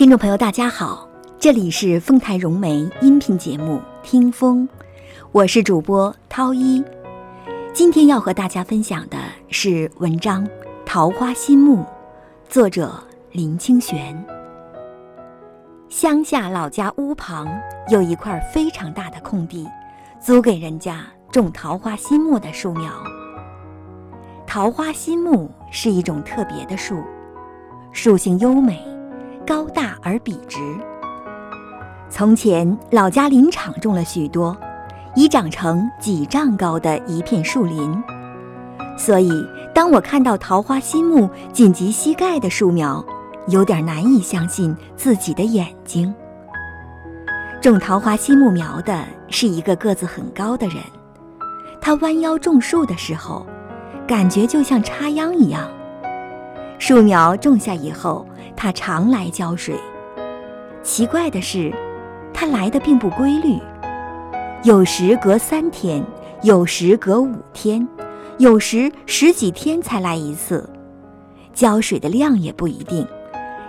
[0.00, 1.06] 听众朋友，大家好，
[1.38, 4.66] 这里是丰台融媒音频节目《听风》，
[5.30, 6.82] 我是主播涛一。
[7.74, 9.18] 今天要和大家分享的
[9.50, 10.42] 是文章
[10.86, 11.82] 《桃花心木》，
[12.48, 12.98] 作者
[13.32, 14.18] 林清玄。
[15.90, 17.46] 乡下老家屋旁
[17.90, 19.68] 有一块非常大的空地，
[20.18, 22.90] 租给人家种桃花心木的树苗。
[24.46, 27.04] 桃花心木是一种特别的树，
[27.92, 28.82] 树性优美。
[29.50, 30.60] 高大而笔直。
[32.08, 34.56] 从前老家林场种了许多，
[35.16, 38.00] 已长成几丈高的一片树林。
[38.96, 39.28] 所以，
[39.74, 43.04] 当我看到桃花心木仅及膝盖的树苗，
[43.48, 46.14] 有点难以相信自己的眼睛。
[47.60, 50.76] 种桃花心木苗的是一个个子很高的人，
[51.80, 53.44] 他弯腰种树的时候，
[54.06, 55.68] 感觉就像插秧一样。
[56.80, 58.26] 树苗种下以后。
[58.56, 59.74] 他常来浇水，
[60.82, 61.72] 奇怪的是，
[62.34, 63.58] 他来的并不规律，
[64.64, 66.04] 有时隔三天，
[66.42, 67.88] 有时隔五天，
[68.36, 70.68] 有时十几天才来一次。
[71.54, 73.06] 浇水的量也不一定，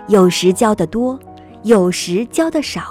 [0.08, 1.18] 有时浇得多，
[1.62, 2.82] 有时浇得少。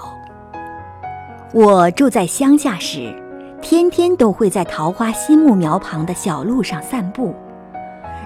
[1.54, 3.14] 我住在乡下时，
[3.60, 7.32] 天天都会在桃花心木苗旁的小路上散步。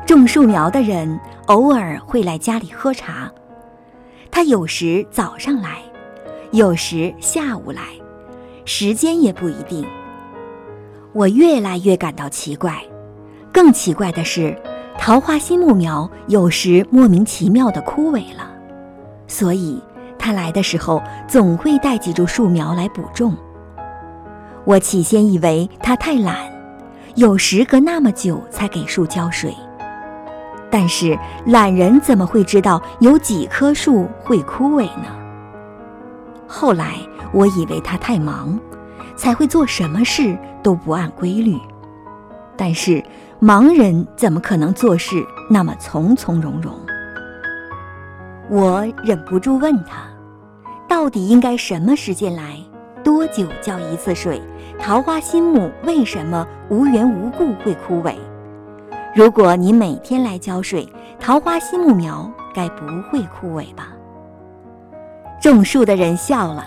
[0.07, 3.29] 种树苗的人偶尔会来家里喝茶。
[4.31, 5.79] 他有时早上来，
[6.53, 7.83] 有时下午来，
[8.65, 9.85] 时间也不一定。
[11.13, 12.81] 我越来越感到奇怪，
[13.53, 14.57] 更奇怪的是，
[14.97, 18.49] 桃花心木苗有时莫名其妙地枯萎了，
[19.27, 19.83] 所以
[20.17, 23.37] 他来的时候总会带几株树苗来补种。
[24.65, 26.37] 我起先以为他太懒，
[27.17, 29.53] 有时隔那么久才给树浇水。
[30.71, 35.07] 但是懒人怎么会知道有几棵树会枯萎呢？
[36.47, 36.95] 后来
[37.33, 38.59] 我以为他太忙，
[39.17, 41.57] 才会做什么事都不按规律。
[42.57, 43.03] 但是
[43.41, 46.73] 盲人怎么可能做事那么从从容容？
[48.49, 50.05] 我忍不住问他，
[50.89, 52.57] 到底应该什么时间来，
[53.03, 54.41] 多久浇一次水？
[54.79, 58.15] 桃花心木为什么无缘无故会枯萎？
[59.17, 60.87] 如果你每天来浇水，
[61.19, 63.89] 桃花心木苗该不会枯萎吧？
[65.41, 66.67] 种树的人笑了，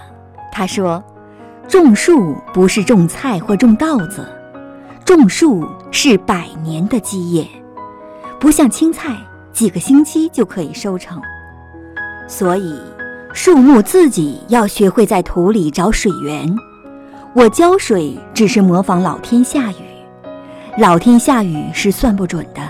[0.51, 1.03] 他说
[1.69, 4.27] ：“种树不是种菜或种稻子，
[5.05, 7.47] 种树是百年的基业，
[8.39, 9.15] 不像青菜，
[9.53, 11.21] 几个星期就可以收成。
[12.27, 12.79] 所以，
[13.31, 16.51] 树木自己要学会在土里找水源。
[17.35, 19.75] 我浇水只是模仿老天下雨。”
[20.77, 22.61] 老天下雨是算不准的，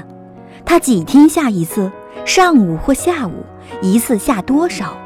[0.66, 1.92] 它几天下一次，
[2.26, 3.46] 上午或下午，
[3.82, 4.98] 一次下多少？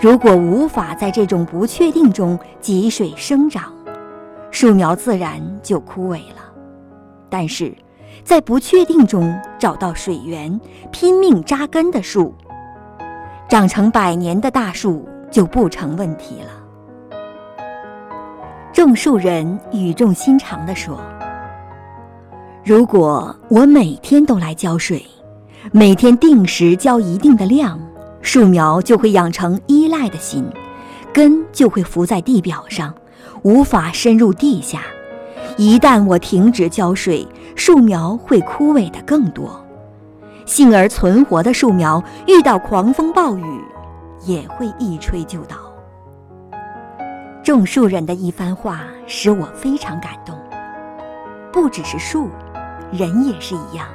[0.00, 3.72] 如果无法在这种不确定中汲水生长，
[4.52, 6.52] 树苗自然就枯萎了。
[7.28, 7.74] 但是，
[8.22, 10.60] 在不确定中找到水源，
[10.92, 12.32] 拼命扎根的树，
[13.48, 16.50] 长成百年的大树就不成问题了。
[18.72, 21.00] 种树人语重心长地说。
[22.68, 25.02] 如果我每天都来浇水，
[25.72, 27.80] 每天定时浇一定的量，
[28.20, 30.44] 树苗就会养成依赖的心，
[31.10, 32.94] 根就会浮在地表上，
[33.40, 34.82] 无法深入地下。
[35.56, 39.64] 一旦我停止浇水，树苗会枯萎的更多。
[40.44, 43.64] 幸而存活的树苗，遇到狂风暴雨，
[44.26, 45.56] 也会一吹就倒。
[47.42, 50.36] 种树人的一番话使我非常感动，
[51.50, 52.28] 不只是树。
[52.90, 53.86] 人也是一样，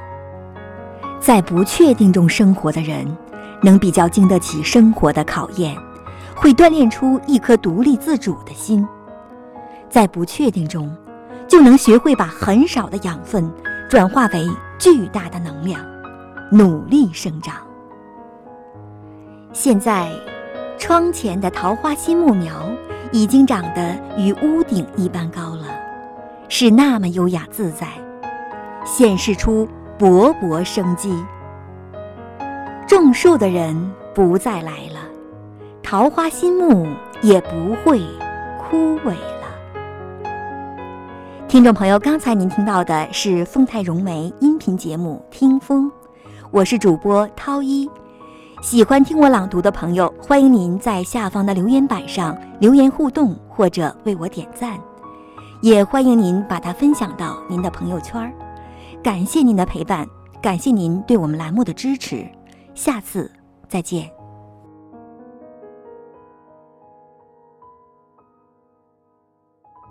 [1.19, 3.05] 在不确定中生活的人，
[3.61, 5.75] 能比较经得起生活的考验，
[6.35, 8.87] 会锻炼出一颗独立自主的心。
[9.89, 10.95] 在不确定中，
[11.47, 13.51] 就能学会把很少的养分
[13.89, 14.47] 转化为
[14.77, 15.79] 巨大的能量，
[16.51, 17.55] 努力生长。
[19.53, 20.11] 现在，
[20.77, 22.69] 窗前的桃花心木苗
[23.11, 25.65] 已经长得与屋顶一般高了，
[26.49, 27.87] 是那么优雅自在。
[28.85, 31.13] 显示出勃勃生机。
[32.87, 34.99] 种树的人不再来了，
[35.81, 36.87] 桃花心木
[37.21, 38.01] 也不会
[38.59, 40.29] 枯萎了。
[41.47, 45.87] 听众朋友，刚才您听到的是丰泰融媒音频节目《听风》，
[46.51, 47.89] 我是主播涛一。
[48.61, 54.79] 喜欢听我朗读的朋友，欢迎您在下方的留言板上留言互动，或者为我点赞，
[55.61, 58.31] 也欢迎您把它分享到您的朋友圈儿。
[59.03, 60.07] 感谢您的陪伴，
[60.41, 62.25] 感谢您对我们栏目的支持，
[62.73, 63.29] 下次
[63.67, 64.22] 再见。